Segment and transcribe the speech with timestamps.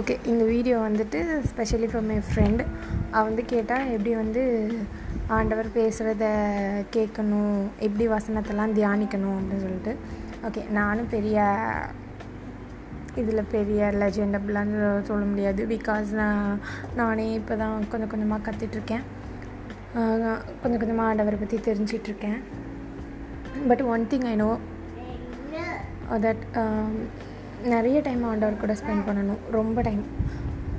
[0.00, 1.18] Okay இந்த video வந்துட்டு
[1.50, 2.60] specially from my friend
[3.14, 4.42] அவள் வந்து கேட்டால் எப்படி வந்து
[5.36, 6.26] ஆண்டவர் பேசுகிறத
[6.94, 7.58] கேட்கணும்?
[7.86, 9.38] எப்படி வசனத்தெல்லாம் தியானிக்கணும்?
[9.38, 9.92] அப்படின்னு சொல்லிட்டு.
[10.46, 11.38] ஓகே நானும் பெரிய
[13.22, 14.72] இதில் பெரிய லெஜெண்ட் அப்படிலாம்
[15.10, 15.62] சொல்ல முடியாது.
[15.74, 16.44] பிகாஸ் நான்
[17.00, 19.04] நானே இப்போ தான் கொஞ்சம் கொஞ்சமாக கற்றுட்ருக்கேன்
[20.62, 22.38] கொஞ்சம் கொஞ்சமாக ஆண்டவரை பற்றி தெரிஞ்சிட்ருக்கேன்
[23.70, 24.50] but one thing I know
[26.26, 26.44] that
[27.64, 29.40] நிறைய டைம் ஆண்டவர் கூட ஸ்பெண்ட் பண்ணணும்.
[29.50, 30.04] ரொம்ப டைம்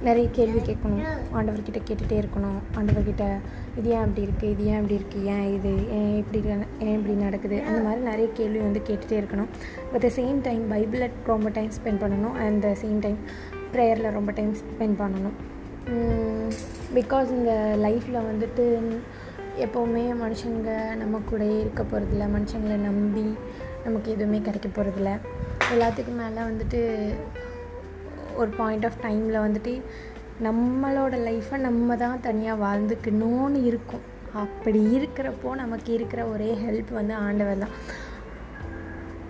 [0.04, 1.02] நிறைய கேள்வி கேட்கணும்.
[1.34, 2.60] ஆண்டவர்கிட்ட கேட்டுகிட்டே இருக்கணும்.
[2.78, 3.38] ஆண்டவர்கிட்ட
[3.78, 5.88] இது ஏன் அப்படி இருக்குது இது ஏன் அப்படி இருக்குது ஏன் இது?
[5.92, 6.42] ஏன் இப்படி
[6.80, 7.64] ஏன் இப்படி நடக்குது?
[7.64, 9.50] அந்த மாதிரி நிறைய கேள்வி வந்து கேட்டுகிட்டே இருக்கணும்.
[9.92, 12.34] பட் த சேம் டைம் பைபிளில் ரொம்ப டைம் ஸ்பெண்ட் பண்ணணும்.
[12.34, 13.18] அண்ட் த சேம் டைம்
[13.74, 15.38] ப்ரேயரில் ரொம்ப டைம் ஸ்பெண்ட் பண்ணணும்.
[15.88, 16.52] Mm,
[16.94, 18.66] பிகாஸ் இந்த லைஃப்பில் வந்துட்டு
[19.60, 23.36] எப்போவுமே மனுஷங்க நம்ம கூடயே இருக்க போகிறதில்ல மனுஷங்களை நம்பி
[23.84, 25.20] நமக்கு எதுவுமே கிடைக்க போகிறதில்ல
[25.74, 26.80] எல்லாத்துக்கும் மேலே வந்துட்டு
[28.40, 29.74] ஒரு பாயிண்ட் ஆஃப் டைமில் வந்துட்டு
[30.48, 34.06] நம்மளோட லைஃப்பை நம்ம தான் தனியாக வாழ்ந்துக்கணும்னு இருக்கும்.
[34.44, 37.76] அப்படி இருக்கிறப்போ நமக்கு இருக்கிற ஒரே ஹெல்ப் வந்து ஆண்டவர் தான்.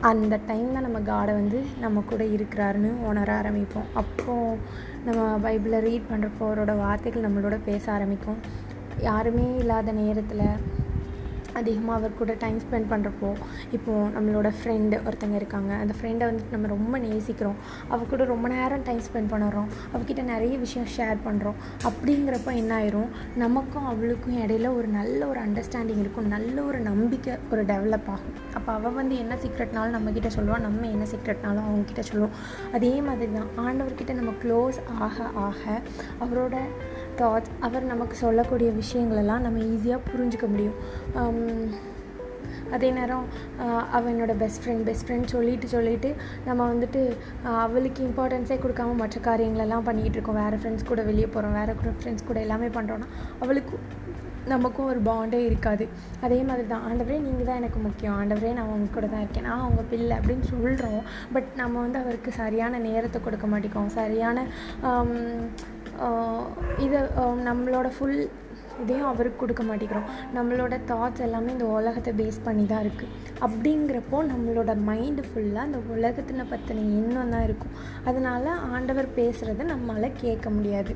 [0.09, 3.89] அந்த டைம் தான் நம்ம காடை வந்து நம்ம கூட இருக்கிறாருன்னு உணர ஆரம்பிப்போம்.
[4.01, 4.59] அப்போது
[5.07, 8.39] நம்ம பைபிளை ரீட் பண்ணுறப்போ அவரோட வார்த்தைகள் நம்மளோட பேச ஆரம்பிக்கும்.
[9.09, 10.47] யாருமே இல்லாத நேரத்தில்
[11.59, 13.29] அதிகமாக அவர் கூட டைம் ஸ்பெண்ட் பண்ணுறப்போ
[13.71, 15.71] இப்போது நம்மளோட ஃப்ரெண்டு ஒருத்தங்க இருக்காங்க.
[15.73, 17.57] அந்த ஃப்ரெண்டை வந்துட்டு நம்ம ரொம்ப நேசிக்கிறோம்.
[17.87, 19.69] அவ கூட ரொம்ப நேரம் டைம் ஸ்பெண்ட் பண்ணுறோம்.
[19.93, 21.57] அவகிட்ட நிறைய விஷயம் ஷேர் பண்ணுறோம்
[21.89, 23.09] அப்படிங்கிறப்ப என்ன ஆயிரும்?
[23.43, 26.27] நமக்கும் அவளுக்கும் இடையில ஒரு நல்ல ஒரு அண்டர்ஸ்டாண்டிங் இருக்கும்.
[26.27, 28.35] நல்ல ஒரு நம்பிக்கை ஒரு டெவலப் ஆகும்.
[28.53, 32.35] அப்போ அவள் வந்து என்ன சீக்ரெட்னாலும் நம்மக்கிட்ட சொல்லுவாள் நம்ம என்ன சீக்ரெட்னாலும் அவங்கக்கிட்ட சொல்லுவோம்.
[32.73, 35.81] அதே மாதிரி தான் ஆண்டவர்கிட்ட நம்ம க்ளோஸ் ஆக ஆக
[36.23, 36.55] அவரோட
[37.19, 40.77] தாட்ஸ் அவர் நமக்கு சொல்லக்கூடிய விஷயங்களெல்லாம் நம்ம ஈஸியாக புரிஞ்சுக்க முடியும்.
[42.75, 43.25] அதே நேரம்
[43.97, 46.09] அவனோட பெஸ்ட் ஃப்ரெண்ட் பெஸ்ட் ஃப்ரெண்ட் சொல்லிட்டு சொல்லிட்டு
[46.47, 47.01] நம்ம வந்துட்டு
[47.63, 50.39] அவளுக்கு இம்பார்ட்டன்ஸே கொடுக்காம மற்ற காரியங்களெல்லாம் பண்ணிக்கிட்டு இருக்கோம்.
[50.43, 53.09] வேறு ஃப்ரெண்ட்ஸ் கூட வெளியே போகிறோம் வேறு கூட ஃப்ரெண்ட்ஸ் கூட எல்லாமே பண்ணுறோன்னா
[53.43, 53.75] அவளுக்கு
[54.51, 55.85] நமக்கும் ஒரு பாண்டே இருக்காது.
[56.25, 58.15] அதே மாதிரி தான் ஆண்டவரே நீங்கள் தான் எனக்கு முக்கியம்.
[58.21, 59.45] ஆண்டவரே நான் உங்க கூட தான் இருக்கேன்.
[59.49, 61.01] நான் அவங்க பிள்ளை அப்படின்னு சொல்கிறோம்
[61.35, 64.45] பட் நம்ம வந்து அவருக்கு சரியான நேரத்தை கொடுக்க மாட்டேங்கோம் சரியான
[66.85, 66.99] இதை
[67.47, 68.19] நம்மளோட ஃபுல்
[68.83, 70.07] இதையும் அவருக்கு கொடுக்க மாட்டேங்கிறோம்.
[70.35, 73.11] நம்மளோட தாட்ஸ் எல்லாமே இந்த உலகத்தை பேஸ் பண்ணி தான் இருக்குது
[73.45, 77.75] அப்படிங்கிறப்போ நம்மளோட மைண்டு ஃபுல்லாக அந்த உலகத்தில் பற்றின எண்ணம் தான் இருக்கும்.
[78.09, 80.95] அதனால் ஆண்டவர் பேசுகிறத நம்மளால் கேட்க முடியாது.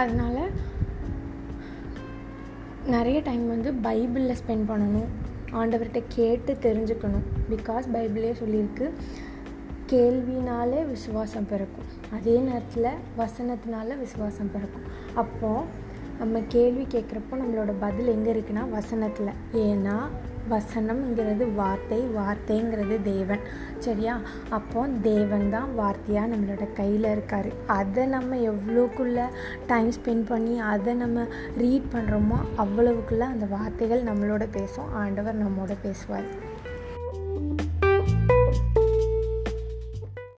[0.00, 0.42] அதனால்
[2.94, 5.08] நிறைய டைம் வந்து பைபிளில் ஸ்பெண்ட் பண்ணணும்.
[5.60, 7.26] ஆண்டவர்கிட்ட கேட்டு தெரிஞ்சுக்கணும்.
[7.52, 8.86] பிகாஸ் பைபிளே சொல்லியிருக்கு.
[9.92, 11.88] கேள்வினாலே விசுவாசம் பிறக்கும்.
[12.12, 14.86] அதே நேரத்தில் வசனத்தினால விசுவாசம் பிறக்கும்.
[15.14, 15.84] அப்போது
[16.18, 19.38] நம்ம கேள்வி கேட்குறப்போ நம்மளோட பதில் எங்கே இருக்குன்னா வசனத்தில்.
[19.52, 19.96] ஏன்னா
[20.50, 23.40] வசனம்ங்கிறது வார்த்தை வார்த்தைங்கிறது தேவன்.
[23.78, 24.20] சரியா?
[24.48, 27.48] அப்போ தேவன் தான் வார்த்தையாக நம்மளோட கையில் இருக்கார்.
[27.66, 29.26] அதை நம்ம எவ்வளோக்குள்ளே
[29.66, 31.26] டைம் ஸ்பெண்ட் பண்ணி அதை நம்ம
[31.58, 34.92] ரீட் பண்ணுறோமோ அவ்வளவுக்குள்ளே அந்த வார்த்தைகள் நம்மளோட பேசும்.
[34.92, 36.54] ஆண்டவர் நம்மளோட பேசுவார்.